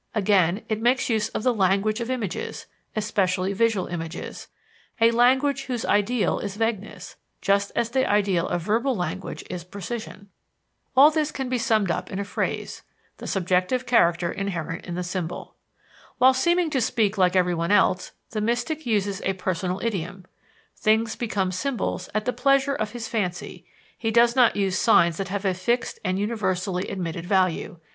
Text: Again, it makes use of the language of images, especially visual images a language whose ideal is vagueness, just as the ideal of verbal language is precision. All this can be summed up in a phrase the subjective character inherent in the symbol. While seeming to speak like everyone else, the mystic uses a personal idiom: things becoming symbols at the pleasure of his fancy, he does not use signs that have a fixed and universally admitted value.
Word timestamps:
Again, 0.15 0.63
it 0.67 0.81
makes 0.81 1.11
use 1.11 1.29
of 1.29 1.43
the 1.43 1.53
language 1.53 1.99
of 2.01 2.09
images, 2.09 2.65
especially 2.95 3.53
visual 3.53 3.85
images 3.85 4.47
a 4.99 5.11
language 5.11 5.65
whose 5.65 5.85
ideal 5.85 6.39
is 6.39 6.55
vagueness, 6.55 7.17
just 7.39 7.71
as 7.75 7.91
the 7.91 8.09
ideal 8.09 8.47
of 8.47 8.63
verbal 8.63 8.95
language 8.95 9.43
is 9.47 9.63
precision. 9.63 10.29
All 10.97 11.11
this 11.11 11.31
can 11.31 11.49
be 11.49 11.59
summed 11.59 11.91
up 11.91 12.09
in 12.09 12.17
a 12.17 12.25
phrase 12.25 12.81
the 13.17 13.27
subjective 13.27 13.85
character 13.85 14.31
inherent 14.31 14.87
in 14.87 14.95
the 14.95 15.03
symbol. 15.03 15.53
While 16.17 16.33
seeming 16.33 16.71
to 16.71 16.81
speak 16.81 17.19
like 17.19 17.35
everyone 17.35 17.69
else, 17.71 18.11
the 18.31 18.41
mystic 18.41 18.87
uses 18.87 19.21
a 19.23 19.33
personal 19.33 19.79
idiom: 19.85 20.25
things 20.75 21.15
becoming 21.15 21.51
symbols 21.51 22.09
at 22.15 22.25
the 22.25 22.33
pleasure 22.33 22.73
of 22.73 22.93
his 22.93 23.07
fancy, 23.07 23.67
he 23.95 24.09
does 24.09 24.35
not 24.35 24.55
use 24.55 24.79
signs 24.79 25.17
that 25.17 25.27
have 25.29 25.45
a 25.45 25.53
fixed 25.53 25.99
and 26.03 26.17
universally 26.17 26.87
admitted 26.87 27.27
value. 27.27 27.79